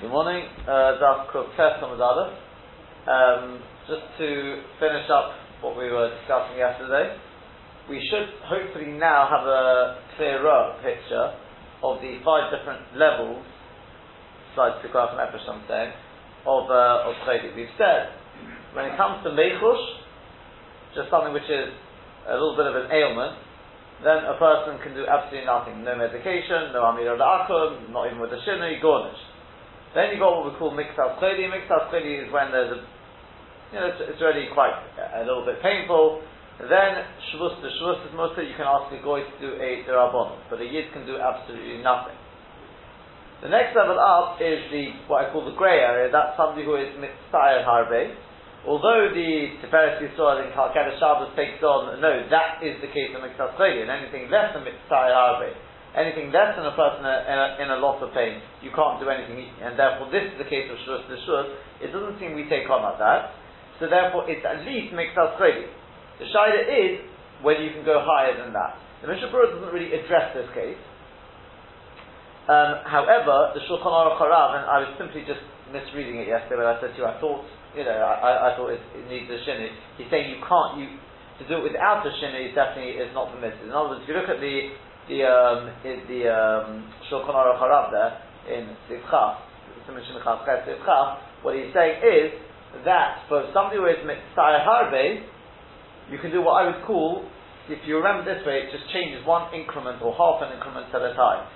[0.00, 1.94] Good morning, uh, Daf on
[3.06, 4.28] Um Just to
[4.82, 5.30] finish up
[5.62, 7.14] what we were discussing yesterday,
[7.88, 11.38] we should hopefully now have a clearer picture
[11.86, 13.46] of the five different levels,
[14.56, 15.92] slide to graph and Epish, I'm saying,
[16.42, 17.14] of, uh, of.
[17.54, 18.18] We've said,
[18.74, 19.86] when it comes to Mechush,
[20.98, 21.70] just something which is
[22.26, 23.38] a little bit of an ailment,
[24.02, 25.86] then a person can do absolutely nothing.
[25.86, 29.33] No medication, no Amir al not even with a Shinui, Gornish.
[29.94, 31.46] Then you've got what we call mixed chedi.
[31.46, 32.80] Mixed chedi is when there's a,
[33.70, 36.18] you know, it's, it's really quite a, little bit painful.
[36.58, 38.42] Then shvus to shvus is mutter.
[38.42, 41.78] You can ask a goy to do a derabon, but a yid can do absolutely
[41.78, 42.18] nothing.
[43.42, 46.10] The next level up is the what I call the grey area.
[46.10, 48.18] That's somebody who is mitzayir harbe.
[48.66, 53.20] Although the Tiferet Yisrael in Kalkeda Shabbos takes on, no, that is the case of
[53.20, 55.52] Mitzvah and anything less than Mitzvah Harbe
[55.94, 59.06] anything less than a person in a, in a lot of pain, you can't do
[59.08, 61.46] anything, and therefore this is the case of Shus Shus,
[61.80, 63.38] it doesn't seem we take on like that,
[63.78, 65.70] so therefore it at least makes us crazy.
[66.18, 66.92] The Shaila is
[67.42, 68.78] whether you can go higher than that.
[69.02, 70.78] The Mishnah Berurah doesn't really address this case.
[72.44, 75.40] Um, however, the Shulchan Aruch Harav, and I was simply just
[75.72, 78.70] misreading it yesterday when I said to you, I thought, you know, I, I thought
[78.70, 79.66] it, it needs a shinu.
[79.98, 80.86] He's saying you can't, you,
[81.40, 83.64] to do it without a shinu definitely is not permitted.
[83.64, 84.70] In other words, if you look at the
[85.08, 89.36] the um, the um, Shulchan Aruch Harav there in Sivcha,
[91.42, 92.32] what he's saying is
[92.84, 95.20] that for somebody who is mitzvah harbe,
[96.10, 97.28] you can do what I would call,
[97.68, 101.02] if you remember this way, it just changes one increment or half an increment at
[101.02, 101.48] a time.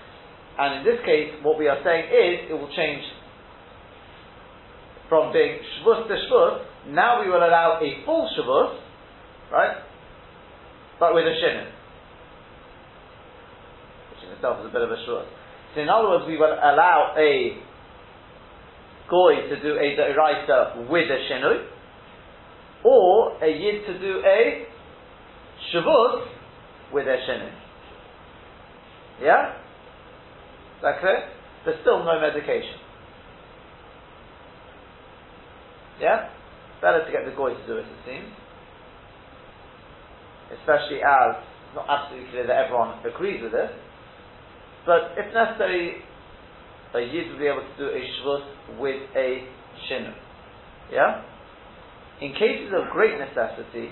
[0.59, 3.05] And in this case, what we are saying is it will change
[5.09, 6.65] from being shvus to shvus.
[6.89, 8.77] Now we will allow a full shvus,
[9.51, 9.77] right?
[11.01, 11.78] But with a shinnin
[14.33, 15.27] itself is a bit of a short.
[15.75, 17.59] So in other words, we will allow a
[19.11, 21.67] goy to do a deraisa with a shinui,
[22.85, 24.67] or a yid to do a
[25.73, 26.27] shavut
[26.93, 27.53] with a shinui.
[29.21, 29.57] Yeah?
[30.77, 31.29] Is that clear?
[31.65, 32.79] There's still no medication.
[36.01, 36.31] Yeah?
[36.81, 38.33] Better to get the goy to do it, it seems.
[40.61, 43.71] Especially as it's not absolutely clear that everyone agrees with it.
[44.87, 46.03] But if necessary,
[46.95, 49.45] a yid will be able to do a shvus with a
[49.89, 50.15] shinu.
[50.93, 51.23] Yeah?
[52.21, 53.91] In cases of great necessity,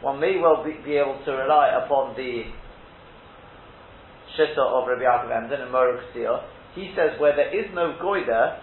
[0.00, 2.42] one may well be, be able to rely upon the
[4.36, 6.02] shitta of Rabbi Yaakov Emden and Moruk
[6.74, 8.58] He says where there is no goida,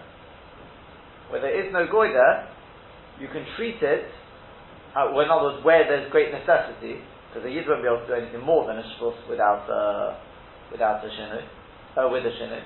[1.30, 2.46] where there is no goida,
[3.18, 4.04] you can treat it,
[4.94, 8.04] uh, well, in other words, where there's great necessity, because a yid won't be able
[8.04, 9.72] to do anything more than a shvus without, a.
[9.72, 10.31] uh,
[10.82, 11.06] without
[11.94, 12.58] uh, with a shinu,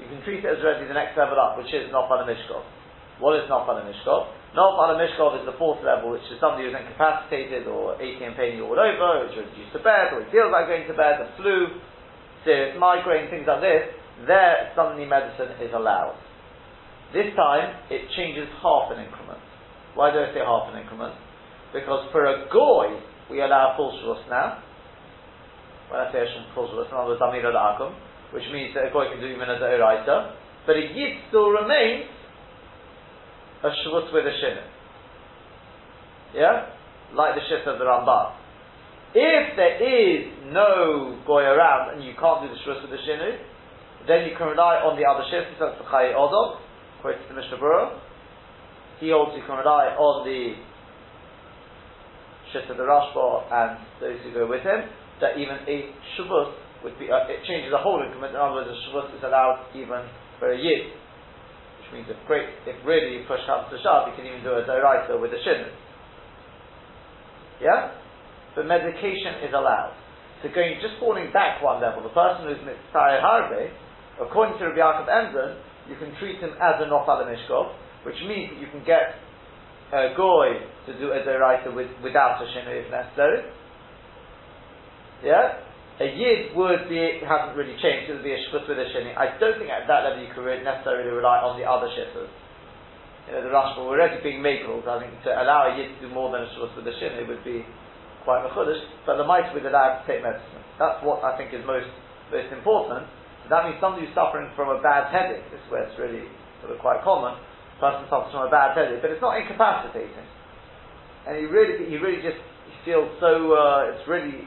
[0.00, 2.64] you can treat it as already the next level up, which is Nofal Mishkov.
[3.20, 4.32] What is Nofal Mishkov?
[4.56, 8.64] Nofal Mishkov is the fourth level, which is somebody who's incapacitated or aching and paining
[8.64, 11.76] all over, who's reduced to bed, or feels like going to bed, the flu,
[12.46, 13.84] serious migraine, things like this.
[14.24, 16.16] There, suddenly medicine is allowed.
[17.12, 19.42] This time, it changes half an increment.
[19.94, 21.14] Why do I say half an increment?
[21.74, 22.96] Because for a goy,
[23.30, 24.62] we allow full shvus now.
[25.88, 27.94] When I say a full shvus, in other words, Amir al
[28.32, 31.48] which means that a goy can do even as a oraita, but a yid still
[31.48, 32.04] remains
[33.64, 34.58] a shvut with a shin.
[36.34, 36.76] Yeah?
[37.14, 38.36] Like the shift of the Rambam.
[39.14, 43.40] If there is no goy around and you can't do the shvut with the shinu,
[44.06, 46.60] then you can rely on the other shift, that's the Chayi Odom,
[47.00, 48.00] quotes the Mishnah Berurah.
[49.00, 50.54] He you can rely on the
[52.52, 54.88] shift of the Rashba and those who go with him,
[55.20, 55.76] that even a
[56.16, 58.34] shvut would be, uh, it changes the whole increment.
[58.34, 60.06] In other words, a Shavuot is allowed even
[60.38, 60.94] for a year.
[61.82, 64.54] Which means if great, if really you push comes to shove, you can even do
[64.54, 65.70] a Doraita with a Shinnu.
[67.58, 67.98] Yeah?
[68.54, 69.98] But medication is allowed.
[70.42, 73.74] So going, just falling back one level, the person who's Mitzvah Harbe,
[74.22, 75.58] according to Rabbi Yaakov Emden,
[75.90, 77.74] you can treat him as a Nofal Mishkov,
[78.06, 79.18] which means that you can get
[79.90, 83.50] a Goy to do a Doraita with, without a Shinnu if necessary.
[85.24, 85.68] Yeah?
[85.98, 88.06] a yid would be hasn't really changed.
[88.06, 89.18] It would be a shvut with a shini.
[89.18, 92.30] I don't think at that level you could necessarily rely on the other shitters.
[93.26, 94.78] You know, the Rashba were already being makel.
[94.86, 97.26] I think to allow a yid to do more than a shvut with a shini
[97.26, 97.66] would be
[98.22, 98.78] quite mechudish.
[99.10, 100.62] But the might would allow to take medicine.
[100.78, 101.90] That's what I think is most
[102.30, 103.10] most important.
[103.50, 105.50] That means somebody who's suffering from a bad headache.
[105.50, 106.30] This is where it's really
[106.62, 107.34] sort of quite common.
[107.82, 110.26] Person suffers from a bad headache, but it's not incapacitating.
[111.26, 112.38] And he really, he really just
[112.86, 113.50] feels so.
[113.50, 114.46] Uh, it's really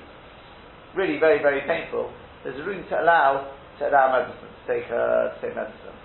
[0.95, 2.11] really very, very painful,
[2.43, 5.97] there's room to allow to allow medicine, to take, uh, take medicine.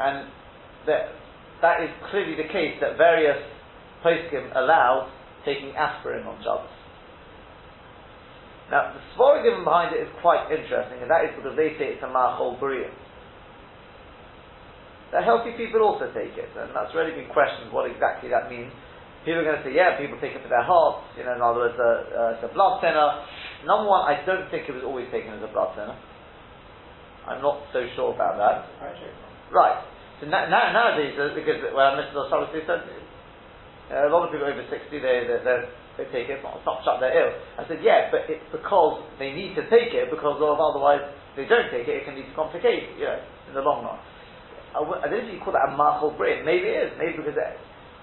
[0.00, 0.28] And
[0.86, 1.14] that
[1.62, 3.38] that is clearly the case that various
[4.04, 5.10] poskim allow
[5.44, 6.68] taking aspirin on Shabbos.
[8.70, 11.94] Now, the svara given behind it is quite interesting, and that is because they say
[11.94, 12.92] it's a ma'achol b'riyah.
[15.12, 18.72] The healthy people also take it, and that's really been questioned what exactly that means.
[19.24, 21.40] People are going to say, yeah, people take it for their hearts, you know, in
[21.40, 23.24] other words, uh, uh, it's a blood thinner.
[23.64, 25.96] Number one, I don't think it was always taken as a blood thinner.
[27.24, 28.56] I'm not so sure about that.
[29.48, 29.80] Right.
[30.20, 32.12] So now, nowadays, uh, because well, Mr.
[32.20, 32.84] Osalasu said,
[33.92, 35.56] uh, a lot of people over 60, they, they,
[35.96, 37.32] they take it, it's not, it's not shut, they're ill.
[37.56, 41.00] I said, yeah, but it's because they need to take it, because of otherwise
[41.36, 44.00] they don't take it, it can lead to complications, you know, in the long run.
[44.74, 46.42] I w- I don't know if you call that a machal brain.
[46.44, 46.92] Maybe it is.
[46.98, 47.38] Maybe because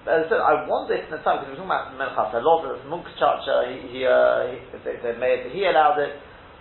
[0.06, 2.34] it, as I said, I wonder if in the time, because we're talking about Menchas,
[2.34, 6.18] a lot of Munk Chacha, he, he, uh, he, they, they made, he allowed it.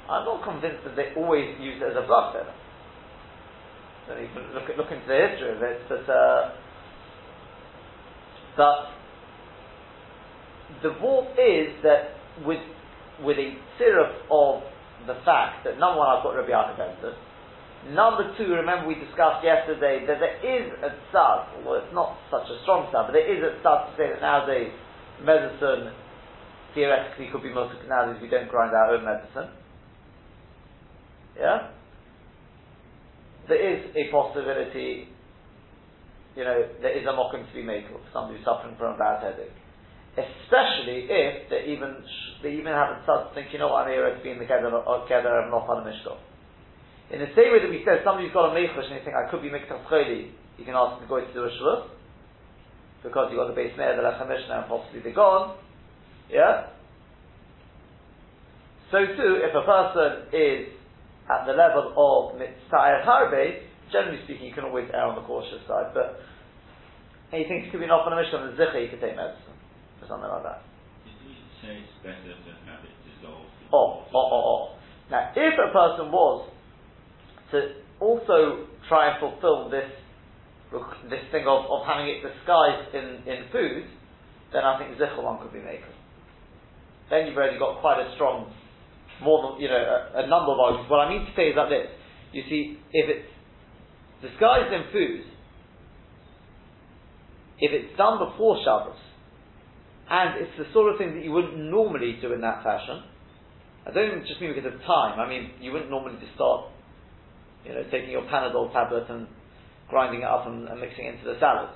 [0.09, 2.53] I'm not convinced that they always use it as a blood thinner.
[4.07, 6.51] So you can look, look into the history of it, but, uh,
[8.57, 8.91] but
[10.83, 12.61] the vault is that with,
[13.23, 14.63] with a syrup of
[15.07, 17.15] the fact that number one, I've got Rabbi Yaakov
[17.89, 22.45] Number two, remember we discussed yesterday that there is a tzad, well it's not such
[22.45, 24.69] a strong tzad, but there is a tzad to say that nowadays
[25.25, 25.89] medicine
[26.77, 29.49] theoretically could be most nowadays we don't grind our own medicine.
[31.33, 31.73] Yeah?
[33.49, 35.09] There is a possibility,
[36.37, 39.25] you know, there is a mocking to be made for somebody suffering from a bad
[39.25, 39.57] headache.
[40.13, 41.97] Especially if they even
[42.43, 44.29] they even have a tzad to think, you oh, know what, I'm here to be
[44.29, 46.29] in the not on a mishkah.
[47.11, 49.27] In the same way that we said, somebody's got a mechush and you think, I
[49.27, 51.91] could be miktas chayli, you can ask the guy to do a shvus,
[53.03, 55.59] because you got the base mayor, the lechem mishnah, and possibly the gone.
[56.31, 56.71] Yeah?
[58.95, 60.71] So too, if a person is
[61.27, 65.59] at the level of mitzvah harbe, generally speaking, you can always err on the cautious
[65.67, 66.23] side, but
[67.31, 69.19] he thinks it could be enough on a mission on the zikha, you could take
[69.19, 69.55] medicine,
[69.99, 70.63] or something like that.
[71.59, 73.51] say it's better to have it dissolved?
[73.71, 74.61] Oh, oh, oh, oh.
[75.11, 76.50] Now, if a person was
[77.51, 79.89] to also try and fulfill this
[81.09, 83.83] this thing of, of having it disguised in, in food,
[84.53, 85.83] then I think zichel one could be made.
[87.09, 88.53] Then you've already got quite a strong,
[89.21, 90.89] more than, you know, a, a number of arguments.
[90.89, 91.91] What I mean to say is that this.
[92.31, 93.27] You see, if it's
[94.23, 95.27] disguised in food,
[97.59, 98.95] if it's done before Shabbos,
[100.09, 103.03] and it's the sort of thing that you wouldn't normally do in that fashion,
[103.85, 106.70] I don't just mean because of time, I mean, you wouldn't normally just start
[107.65, 109.27] you know, taking your Panadol tablet and
[109.89, 111.69] grinding it up and, and mixing it into the salad.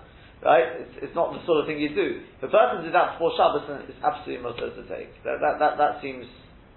[0.44, 0.66] Right?
[0.84, 2.22] It's, it's, not the sort of thing you do.
[2.44, 5.10] A person did that before Shabbos, then it's absolutely mutter to take.
[5.24, 6.28] That, that, that, that seems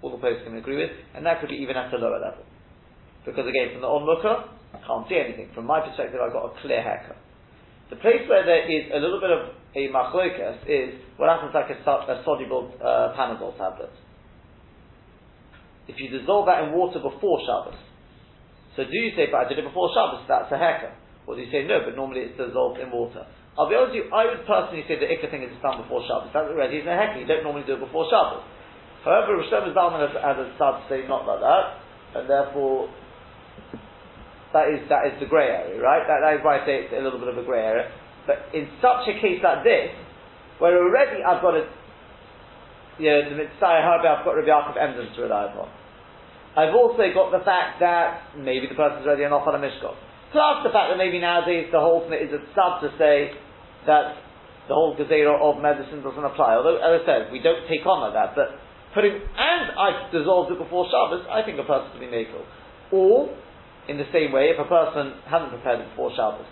[0.01, 2.43] all the posts can agree with, and that could be even at a lower level.
[3.25, 5.51] Because again, from the onlooker, I can't see anything.
[5.53, 7.17] From my perspective, I've got a clear haircut.
[7.89, 11.69] The place where there is a little bit of a machloikas is what happens like
[11.69, 13.91] a, a soluble uh, Panadol tablet.
[15.87, 17.77] If you dissolve that in water before Shabbos,
[18.75, 20.93] so do you say, but I did it before Shabbos, that's a heka?
[21.25, 23.25] Or do you say, no, but normally it's dissolved in water?
[23.57, 26.05] I'll be honest with you, I would personally say the ikka thing is done before
[26.05, 26.31] Shabbos.
[26.33, 27.19] That's already a heka.
[27.19, 28.45] You don't normally do it before Shabbos.
[29.03, 31.65] However, Rosh Zalman has, has a to say not like that,
[32.19, 32.91] and therefore
[34.51, 36.03] that is that is the grey area, right?
[36.03, 37.91] That, that is why I say it's a little bit of a grey area.
[38.27, 39.95] But in such a case like this,
[40.59, 41.63] where already I've got a
[42.99, 45.71] you know, the Mitzvah Harbe, I've got Rabbi Yaakov Emden to rely upon.
[46.57, 49.95] I've also got the fact that maybe the person's already an off on a mishkot.
[50.31, 53.33] Plus the fact that maybe nowadays the whole thing is a sub to say
[53.85, 54.17] that
[54.69, 56.53] the whole gazera of medicine doesn't apply.
[56.53, 58.37] Although, as I said, we don't take on like that.
[58.37, 58.53] But
[58.93, 62.45] putting, and I've dissolved it before Shabbos, I think a person to be makel.
[62.93, 63.33] Or,
[63.89, 66.45] in the same way, if a person hasn't prepared it before Shabbos,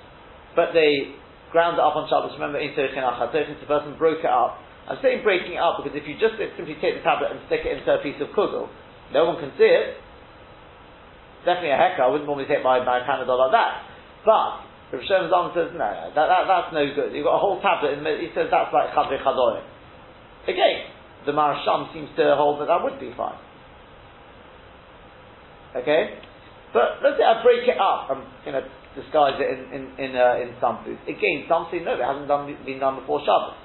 [0.57, 1.13] but they
[1.53, 4.57] ground it up on Shabbos, remember, in Terichin Achatochin, the person broke it up.
[4.89, 7.61] I'm saying breaking it up because if you just simply take the tablet and stick
[7.67, 8.71] it into a piece of kugel,
[9.13, 9.97] no one can see it.
[11.45, 12.01] Definitely a heka.
[12.03, 13.87] I wouldn't normally take my, my Panadol like that.
[14.25, 17.15] But Rav Shem Zalman says, no, that, that, that's no good.
[17.15, 19.63] You've got a whole tablet, and he says that's like Chadri Chadorim.
[20.47, 20.91] Again,
[21.25, 23.39] the Marasham seems to hold that that would be fine.
[25.75, 26.19] Okay?
[26.71, 28.63] But let's say I break it up and you know,
[28.95, 31.03] disguise it in, in, in, uh, in some foods.
[31.03, 33.59] Again, some say no, it hasn't done, been done before Shabbos.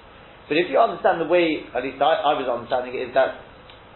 [0.51, 3.39] But if you understand the way, at least I, I was understanding it, is that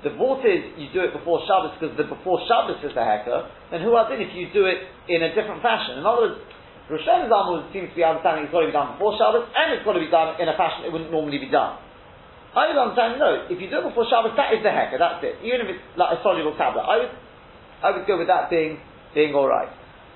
[0.05, 3.49] the vault is you do it before Shabbos because the before Shabbos is the hacker,
[3.73, 5.99] then who are then if you do it in a different fashion?
[5.99, 6.39] In other words,
[6.93, 9.83] Rosh Hashanah seems to be understanding it's got to be done before Shabbos and it's
[9.83, 11.81] got to be done in a fashion it wouldn't normally be done.
[12.57, 15.21] I would understand, no, if you do it before Shabbos, that is the hacker, that's
[15.21, 15.41] it.
[15.45, 16.89] Even if it's like a soluble tablet.
[16.89, 17.13] I would
[17.85, 18.81] I would go with that being
[19.13, 19.69] being alright.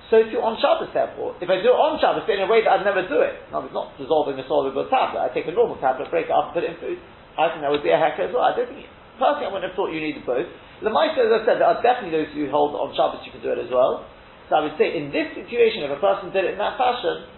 [0.09, 1.39] So too on Shabbos, therefore.
[1.39, 3.39] If I do it on Shabbos, in a way that I'd never do it.
[3.55, 5.23] Now, it's not dissolving soil with tablet.
[5.23, 6.99] I take a normal tablet, break it up, and put it in food.
[7.39, 8.43] I think that would be a hecker as well.
[8.43, 10.49] I don't think, personally, I wouldn't have thought you needed both.
[10.81, 13.45] The Maisa, as I said, there are definitely those who hold on Shabbos you can
[13.45, 14.09] do it as well.
[14.49, 17.29] So I would say, in this situation, if a person did it in that fashion,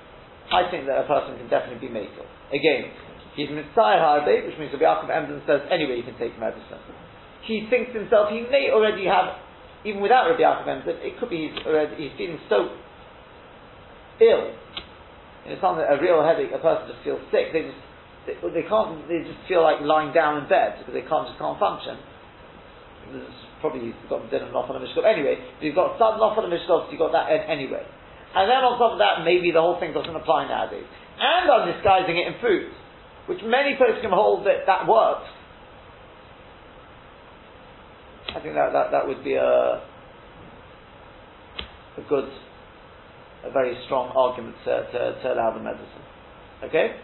[0.48, 2.24] I think that a person can definitely be makel.
[2.54, 2.94] Again,
[3.34, 6.80] he's mitzvah harbe, which means the Yaakov Emden says, anyway, you can take medicine.
[7.42, 9.42] He thinks himself, he may already have
[9.84, 12.70] even without Rabbi Yaakov Emden, it could be he's, already, he's feeling so
[14.22, 14.54] ill.
[15.46, 16.54] It's not a real headache.
[16.54, 17.50] A person just feels sick.
[17.50, 17.82] They just
[18.26, 19.08] they, they, can't.
[19.08, 21.98] They just feel like lying down in bed because they can't just can't function.
[23.12, 23.28] Is
[23.60, 25.04] probably you've got dinner off on a mishkov.
[25.04, 27.82] Anyway, you've got some off on a mishkov, so you've got that anyway.
[28.34, 30.86] And then on top of that, maybe the whole thing doesn't apply nowadays.
[31.20, 32.72] And I'm disguising it in food,
[33.26, 35.28] which many folks can hold that that works.
[38.32, 39.84] I think that, that, that would be a,
[42.00, 42.30] a good,
[43.44, 46.06] a very strong argument to, to, to allow the medicine.
[46.64, 46.96] Okay?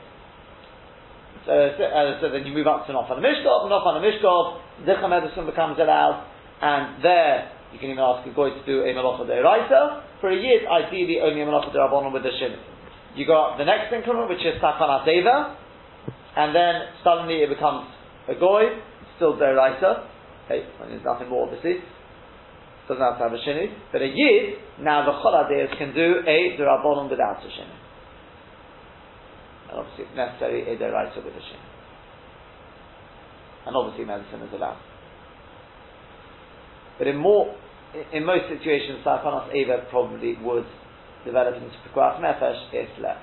[1.47, 5.79] So, uh, so then you move up to Nofan Mishkov, Nofan Mishkov, Zicha medicine becomes
[5.81, 6.29] allowed,
[6.61, 10.21] and there you can even ask a goy to do a Malacha Deiraisa.
[10.21, 12.57] For a year, ideally only a Malacha Derabonon with the Shin.
[13.17, 15.57] You got the next increment, which is Sakhan Aseva,
[16.37, 17.89] and then suddenly it becomes
[18.29, 18.77] a goy,
[19.17, 20.05] still Deiraisa.
[20.45, 21.81] Okay, there's nothing more obviously.
[22.89, 23.69] Doesn't have to have a shinu.
[23.93, 27.88] But a yid, now the choladeus can do a derabonon without a shinu.
[29.71, 31.67] And obviously, if necessary, a deraisa with a shinu.
[33.67, 34.81] And obviously, medicine is allowed.
[36.99, 37.55] But in more,
[38.13, 40.67] in most situations, sarkonos eva probably would
[41.25, 43.21] develop into pekuach nefesh if left.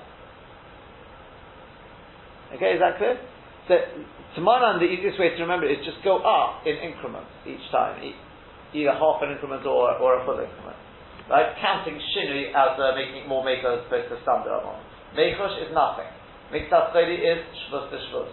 [2.54, 3.18] Okay, is that clear?
[3.68, 3.74] So,
[4.36, 7.66] to my mind, the easiest way to remember is just go up in increments each
[7.72, 7.98] time,
[8.72, 10.78] either half an increment or, or a full increment.
[11.28, 11.50] Right?
[11.60, 14.78] Counting shinui as uh, making more maker as opposed to standard amon.
[15.18, 16.06] Mechosh is nothing.
[16.52, 18.30] Mitzvah is shvus to shvus.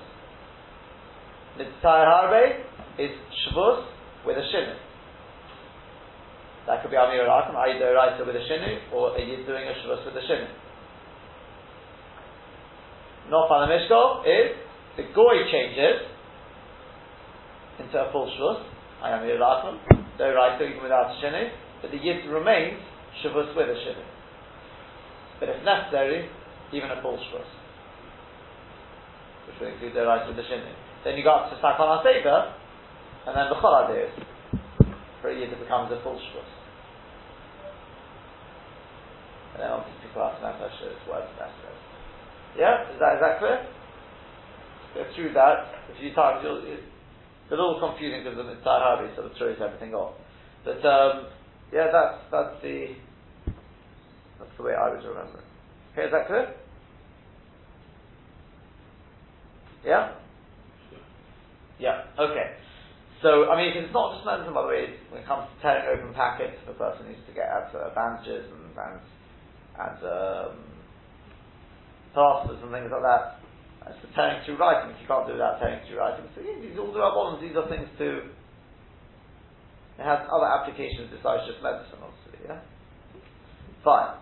[1.58, 2.60] Mitzvah harbe
[3.00, 3.12] is
[3.46, 3.86] shvus
[4.26, 4.76] with a shinu.
[6.68, 9.68] That could be Amir Akim, either a right with a shinu, or a yid doing
[9.68, 10.48] a shvus with a shinu.
[13.32, 14.58] Nofan Mishkov is
[14.96, 16.08] the goy changes
[17.80, 18.64] into a full shvus.
[19.02, 19.80] I am Yerachim.
[20.18, 21.50] The right even without a shinu,
[21.82, 22.80] but the yid remains
[23.24, 24.06] shvus with a shinu.
[25.40, 26.30] But if necessary,
[26.72, 27.63] even a full shvus,
[29.68, 30.72] include the right of the shinu.
[31.04, 32.56] Then you go up to sakon aseva,
[33.28, 33.88] and then the chol
[35.22, 36.52] For a yid it becomes a full shvus.
[39.54, 41.78] And then obviously people ask nefesh is whatever necessary.
[42.58, 43.66] Yeah, is that is that clear?
[44.94, 46.46] go through that a few times.
[46.46, 46.84] it's
[47.52, 50.14] a little confusing because the Harvey sort of throws everything off.
[50.64, 51.28] But um,
[51.74, 52.96] yeah, that's that's the
[54.40, 55.50] that's the way I would remember it.
[55.94, 56.54] Okay, is that clear?
[59.86, 60.14] Yeah.
[61.80, 62.04] Yeah.
[62.20, 62.56] Okay.
[63.22, 64.96] So I mean, it's not just medicine, by the way.
[65.10, 68.48] When it comes to tearing open packets, the person needs to get out uh, bandages
[68.52, 69.00] and and,
[69.80, 70.56] and um,
[72.14, 73.40] plasters and things like that.
[73.90, 76.28] it's the tearing through writing, if you can't do that, tearing through writing.
[76.36, 78.30] So yeah, these all the rabbanon, these are things to.
[80.00, 82.50] It has other applications besides just medicine, obviously.
[82.50, 82.60] Yeah.
[83.84, 84.18] Fine.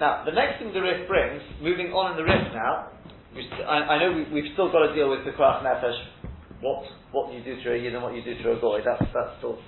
[0.00, 2.90] Now, the next thing the Rif brings, moving on in the Rif now,
[3.66, 5.98] I, I, know we, have still got to deal with the Krach Nefesh,
[6.60, 9.02] what, what you do to a Yid and what you do to a Goy, that's,
[9.12, 9.58] that's still,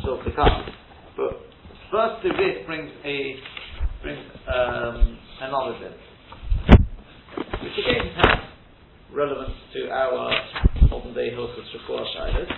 [0.00, 0.66] still to come.
[1.16, 1.44] But
[1.90, 3.36] first the Rif brings a,
[4.02, 5.92] brings um, another bit
[7.62, 8.38] which again has
[9.12, 10.32] relevance to our
[10.90, 12.50] modern day Hilchus Refuah Shailas.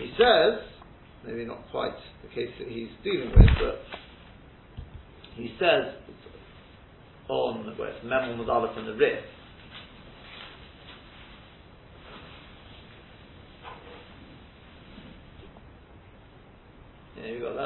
[0.00, 0.66] He says,
[1.24, 3.80] maybe not quite the case that he's dealing with, but
[5.36, 5.94] he says
[7.28, 9.18] on where it's Memel Mudalef and the Rif,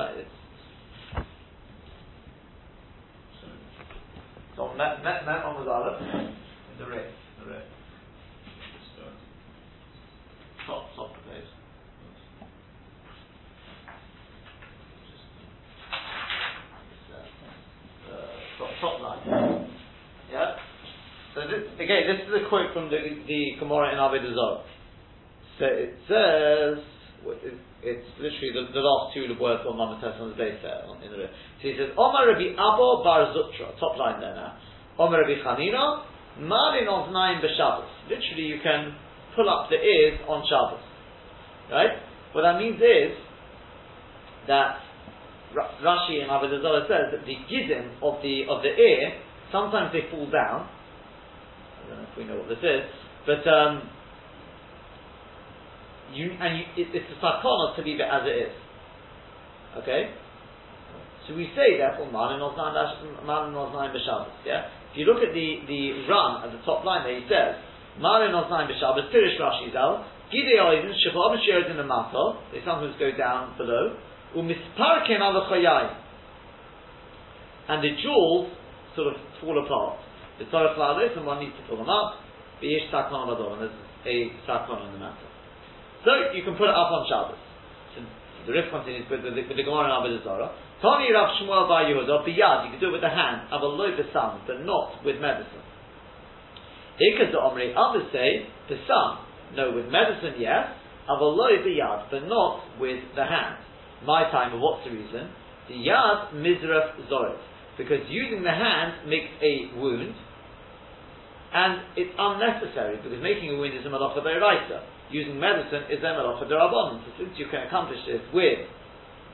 [0.00, 0.26] You got that.
[4.56, 6.00] So Mem on the Aleph.
[6.78, 7.10] The red.
[7.44, 7.62] The red.
[10.66, 11.44] Top, top of page.
[18.10, 19.68] Uh, top line.
[20.32, 20.56] Yeah?
[21.34, 24.62] So this, again, this is a quote from the, the Gemara in Avodah Zarah.
[25.58, 26.84] So it says,
[27.82, 31.16] it's literally the, the last two words on Mamates on the base there in the
[31.16, 34.60] So he says, Omar Rabbi Abba Bar Zutra, top line there now.
[34.98, 36.04] Omar Rabbi Chanina,
[36.38, 37.88] Malin of nine b'Shabbos.
[38.08, 38.94] Literally, you can
[39.34, 40.84] pull up the ears on Shabbos.
[41.72, 41.96] Right?
[42.32, 43.16] What that means is
[44.46, 44.84] that
[45.54, 49.18] Ra- Rashi and Avodah Zarah says that the gizim of the of the ear
[49.50, 50.68] sometimes they fall down.
[50.68, 52.82] I don't know if we know what this is,
[53.26, 53.88] but um,
[56.12, 58.54] you and you, it, it's a sakana to leave it as it is.
[59.82, 60.10] Okay,
[61.26, 64.42] so we say therefore man and oznaim b'Shabbos.
[64.44, 67.54] Yeah, if you look at the the run at the top line there, he says
[68.02, 69.14] man and oznaim b'Shabbos.
[69.14, 72.42] Pirish Rashi zal gidei oidim shechol in the mato.
[72.52, 73.96] They sometimes go down below.
[74.34, 75.34] Umisparken al
[77.68, 78.50] and the jewels
[78.96, 80.00] sort of fall apart.
[80.38, 82.18] The Torah flowers and one needs to pull them up.
[82.62, 83.70] B'ish sakon and there's
[84.06, 85.29] a sakon in the matter.
[86.04, 87.40] So you can put it up on Shabbos.
[87.94, 88.00] So
[88.46, 90.50] the Rif continues with the, with the Gemara and Avodah Zarah.
[90.80, 92.64] Tani Rav Shmuel Bar Yehuda biyad.
[92.64, 93.52] You can do it with the hand.
[93.52, 95.60] Avaloy besam, but not with medicine.
[96.96, 97.74] Ikaz Omri.
[97.76, 99.20] Others say besam.
[99.56, 100.72] No, with medicine yes.
[101.08, 103.60] Avaloy biyad, but not with the hand.
[104.06, 104.58] My time.
[104.58, 105.28] What's the reason?
[105.68, 107.36] The yad mizraf zoret.
[107.76, 110.14] Because using the hand makes a wound,
[111.52, 114.80] and it's unnecessary because making a wound is a malacha deraisa
[115.10, 117.02] using medicine is a malacha derabanan.
[117.04, 118.58] So since you can accomplish this with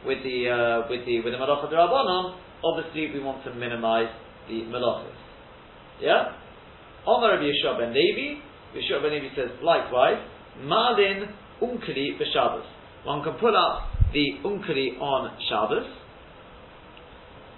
[0.04, 4.08] with the uh, with the with the malacha derabanan, obviously we want to minimize
[4.48, 5.16] the malachas.
[6.00, 6.32] Yeah.
[7.06, 8.40] Omar Rabbi Yeshua ben Levi,
[8.74, 10.18] Yeshua ben Levi says likewise,
[10.60, 11.28] malin
[11.62, 12.64] unkli b'Shabbos.
[13.04, 15.86] One can put up the unkli on Shabbos.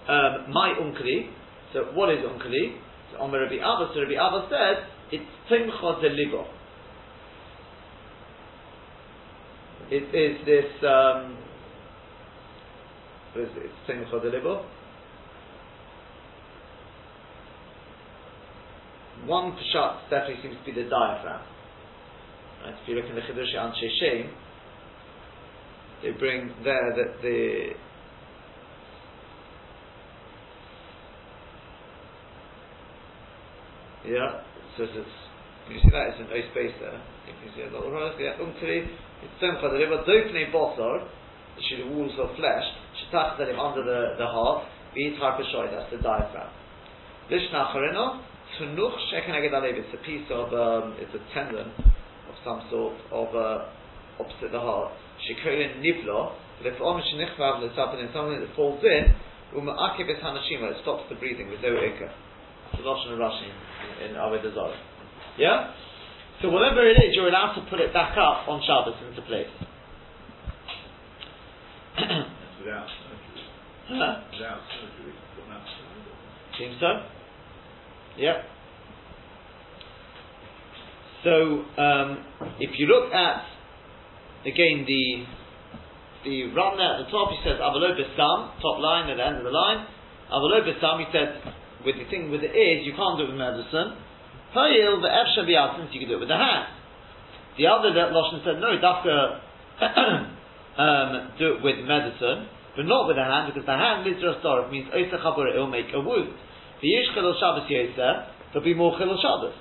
[0.09, 1.31] Um, my unkli.
[1.73, 2.77] So what is unkli?
[3.13, 6.58] So Omar Rabbi Abba, so Rabbi Abba said it's timcha delibo.
[9.91, 10.69] It is this.
[10.85, 11.37] Um,
[13.33, 13.63] what is it?
[13.65, 14.65] It's Simcha
[19.27, 21.43] One pshat definitely seems to be the diaphragm.
[22.65, 22.75] Right?
[22.83, 24.31] If you look in the Chiddush Anshe Shem,
[26.03, 27.71] they bring there that the
[34.07, 34.41] yeah,
[34.77, 34.95] so it's,
[35.69, 37.01] you see that it's an O space there.
[37.27, 38.87] You can see a little rise, yeah, umtri,
[39.23, 41.09] it's simcha, the river dopne bosor,
[41.59, 45.99] the walls of flesh, she shetach him under the, the heart, beat harpashoy, that's the
[45.99, 46.51] diaphragm.
[47.31, 48.23] Lishna charino,
[48.59, 53.69] tunuch sheken it's a piece of, um, it's a tendon of some sort of, uh,
[54.21, 54.93] opposite the heart.
[55.27, 59.15] Shekolin nivlo, but if om shenichvav l'tapin in something that falls in,
[59.55, 62.11] uma'akiv es hanashima, it stops the breathing, with no ikka.
[62.73, 63.49] It's the Lashon Rashi
[64.03, 64.77] in, in Avodah Zarah.
[65.39, 65.73] Yeah?
[66.41, 69.51] So whatever it is, you're allowed to put it back up on Shabbos into place.
[71.99, 72.31] That's
[72.63, 73.43] without surgery.
[73.89, 74.23] Huh?
[74.31, 75.15] Without surgery.
[76.59, 77.07] Seems so.
[78.19, 78.37] Yep.
[81.23, 81.33] So
[81.79, 82.25] um,
[82.59, 83.43] if you look at
[84.43, 85.25] again the
[86.25, 89.37] the run there at the top, he says Avalo Besam, top line at the end
[89.39, 89.87] of the line.
[90.31, 91.43] Avalo Besam, he said
[91.87, 93.99] with the thing with the ears, you can't do it with medicine.
[94.55, 96.79] Hayil the Efsha since you can do it with the hand.
[97.59, 99.41] The other Lashon said, no, Dafka
[100.79, 104.71] um, do it with medicine, but not with the hand, because the hand, Mizra Storif,
[104.71, 106.33] means Oisa Chabura, it will make a wound.
[106.81, 108.17] The Yish Chilul Shabbos Yosef,
[108.55, 109.59] there'll be more Chilul Shabbos.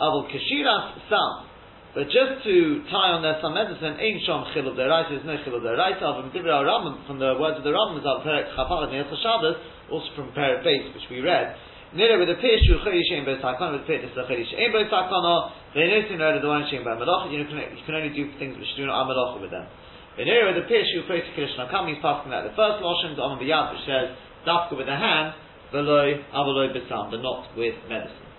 [0.00, 1.50] Avol Kashiras Sam,
[1.92, 5.58] but just to tie on there some medicine, Ein Shom Chilul Deraisa, there's no Chilul
[5.66, 9.58] Deraisa, from Dibra Rambam, from the words of the Rambam, Perek Chapar Shabbos,
[9.90, 11.58] also from Perek Base, which we read,
[11.90, 14.86] Nira with a pish you chayy shein bo sakana with is a chayy shein bo
[14.86, 17.34] know to know the one shein bo malacha.
[17.34, 19.66] You can only do things which do not malacha with them.
[20.14, 21.90] Nira with a pish you chayy kiddush nakam.
[21.90, 24.14] He's passing that the first lotion to on biyad which says
[24.46, 25.34] dafka with the hand,
[25.74, 28.30] below avaloy besam, but not with medicine.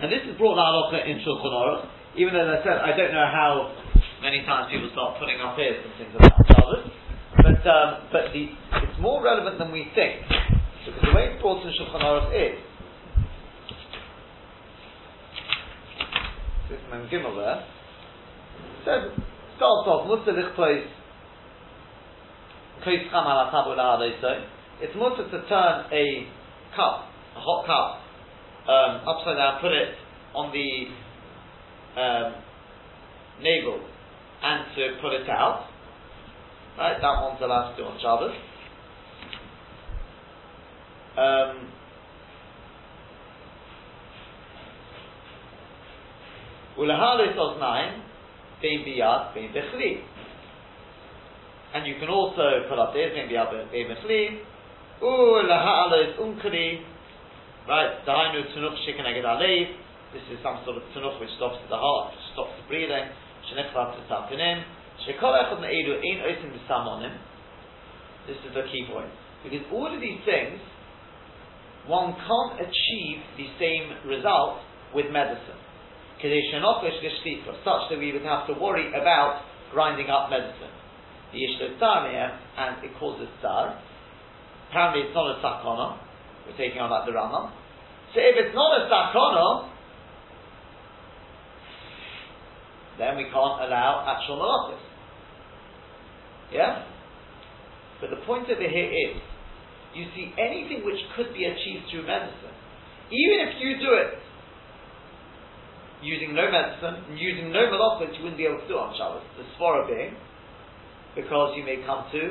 [0.00, 1.84] And this is brought halacha in Shulchan Aruch.
[2.16, 3.76] Even though I said I don't know how
[4.24, 6.88] many times people start putting up ears and things about Shabbos,
[7.44, 8.56] but um, but the,
[8.88, 10.24] it's more relevant than we think.
[10.84, 12.58] Because the way it's brought in Shulchan Aruch is
[16.68, 16.80] this
[17.12, 17.64] Gimel there
[18.84, 19.12] says
[19.56, 20.86] starts off Lichplois
[22.82, 24.42] Kais Cham.
[24.80, 26.26] It's mutter to turn a
[26.74, 28.02] cup, a hot cup,
[28.68, 29.94] um, upside down, put it
[30.34, 32.34] on the um,
[33.40, 33.78] navel,
[34.42, 35.68] and to put it out.
[36.76, 38.34] Right, that one's allowed to do on Shabbos.
[41.16, 41.68] Um.
[51.74, 54.40] And you can also put up this, bein bechli.
[55.02, 56.80] Ulahalis unkri,
[57.68, 59.66] right, dahainu tunuch shikin aged alev.
[60.12, 63.10] This is some sort of tunuch which stops the heart, which stops the breathing.
[63.50, 64.62] Shenichvat to tapinim.
[65.04, 67.18] Shekol echad ne'edu ein oisim b'samonim.
[68.26, 69.10] This is the key point.
[69.42, 70.60] Because all of these things,
[71.86, 74.60] one can't achieve the same result
[74.94, 75.58] with medicine.
[76.22, 79.42] Such that we would have to worry about
[79.72, 80.70] grinding up medicine.
[81.32, 83.80] The and it causes tsar.
[84.68, 85.98] Apparently it's not a sakona.
[86.46, 87.50] We're taking on like the Rambam.
[88.14, 89.70] So if it's not a sakona,
[92.98, 94.80] then we can't allow actual malachis.
[96.52, 96.84] Yeah?
[98.00, 99.22] But the point over here is,
[99.94, 102.56] you see anything which could be achieved through medicine,
[103.12, 104.18] even if you do it
[106.02, 109.22] using no medicine using no malachis, you wouldn't be able to do on Shabbos.
[109.38, 110.16] The svara being,
[111.14, 112.22] because you may come to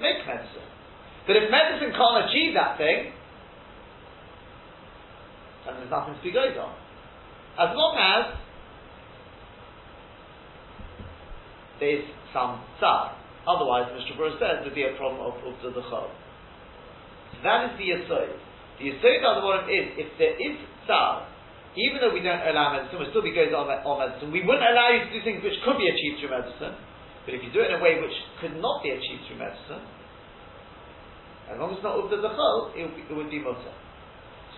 [0.00, 0.66] make medicine.
[1.26, 3.12] But if medicine can't achieve that thing,
[5.66, 6.74] then there's nothing to be going on.
[7.60, 8.40] As long as
[11.78, 13.16] there's some tsar.
[13.48, 14.16] Otherwise, Mr.
[14.16, 16.08] Burr says there'd be a problem of Uvda the.
[17.42, 18.30] That is the Yisod.
[18.78, 21.26] The Yisod of the one is, if there is tsar,
[21.78, 24.34] even though we don't allow medicine, we'll still be going on, on medicine.
[24.34, 26.74] We wouldn't allow you to do things which could be achieved through medicine,
[27.22, 29.82] but if you do it in a way which could not be achieved through medicine,
[31.50, 32.30] as long as it's not Uvda the
[32.78, 33.74] it, would be mutter.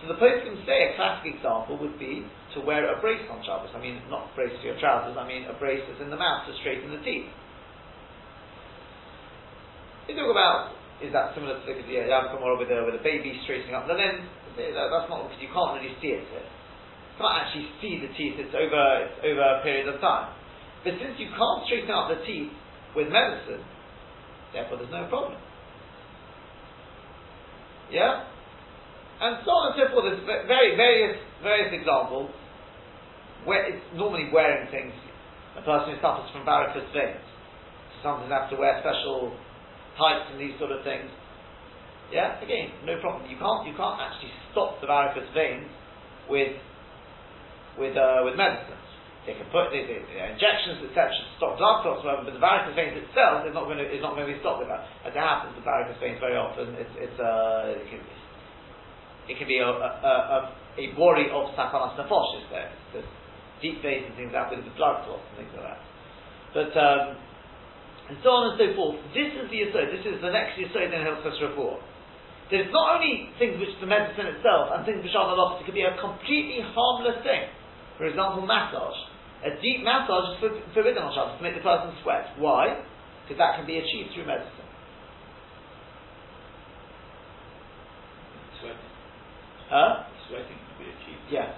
[0.01, 3.41] So the post can say a classic example would be to wear a brace on
[3.41, 3.73] Shabbos.
[3.73, 6.45] I mean, not brace for your trousers, I mean a brace that's in the mouth
[6.45, 7.29] to straighten the teeth.
[10.09, 13.03] You talk about, is that similar to the yeah, Yom Kippur with a, with a
[13.03, 13.89] baby straightening up?
[13.89, 16.45] But then, that's not, because you can't really see it here.
[16.45, 20.33] You can't actually see the teeth, it's over, it's over a period of time.
[20.85, 22.51] But since you can't straighten out the teeth
[22.93, 23.63] with medicine,
[24.53, 25.39] therefore there's no problem.
[27.89, 28.33] Yeah?
[29.23, 30.05] and so on and so forth.
[30.11, 32.31] There's very various various examples
[33.47, 34.91] where it's normally wearing things.
[35.55, 37.21] A person who suffers from varicose veins,
[38.01, 39.31] sometimes have to wear special
[39.97, 41.09] tights and these sort of things.
[42.11, 43.25] Yeah, again, no problem.
[43.25, 45.65] You can't you can't actually stop the varicose veins
[46.29, 46.53] with
[47.77, 48.81] with uh, with medicines.
[49.23, 52.27] They can put they, they, they, injections, etc., to stop blood clots, whatever.
[52.27, 54.61] But the varicose veins itself is not going to is not going to be stopped
[54.61, 54.83] with that.
[55.07, 58.01] As it happens, the varicose veins very often it's, it's uh, it can,
[59.31, 60.37] it can be a, a, a,
[60.77, 62.69] a worry of sakanas nefoshes there.
[63.63, 65.81] Deep veins and things like with the blood clots and things like that.
[66.51, 67.15] But um,
[68.09, 68.99] and so on and so forth.
[69.15, 69.91] This is the yisod.
[69.95, 71.79] This is the next yisod in Hilchas Refuah.
[72.51, 75.63] There's not only things which the medicine itself and things which are malachas.
[75.63, 77.47] It could be a completely harmless thing.
[77.97, 78.99] For example, massage.
[79.47, 82.35] A deep massage is forbidden on Shabbos to make the person sweat.
[82.37, 82.83] Why?
[83.23, 84.67] Because that can be achieved through medicine.
[88.59, 88.91] Sweating.
[89.71, 90.07] Huh?
[90.27, 91.23] Sweating can be achieved.
[91.31, 91.51] Yes.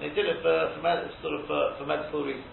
[0.00, 2.46] They did it for, for med- sort of for, for medical reasons.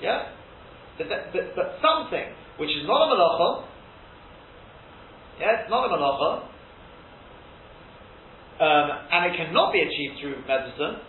[0.00, 0.32] Yeah?
[0.98, 3.66] But, but, but something which is not a malacha,
[5.40, 6.46] yeah, it's not a malacha,
[8.62, 11.02] um, and it cannot be achieved through medicine,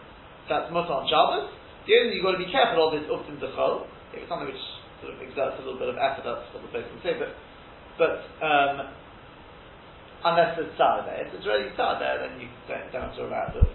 [0.50, 1.54] that's mutter on Shabbos.
[1.86, 3.86] The only you've got to be careful of is uftim dechol.
[4.14, 4.62] If it's something which
[5.02, 7.14] sort of exerts a little bit of effort, that's what the place can say.
[7.18, 7.38] But,
[8.02, 8.90] but um,
[10.26, 11.22] unless there's tzar there.
[11.22, 13.70] If there's already tzar there, then you don't, don't have to worry about it.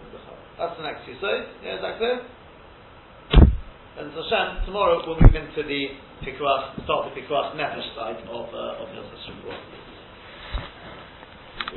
[0.58, 1.46] That's the next yisod.
[1.62, 2.26] Yeah, is that clear?
[3.98, 5.82] And Hashem, tomorrow we'll move into the
[6.22, 9.26] pikuach, start the pikuach nefesh side of uh, of Hilchas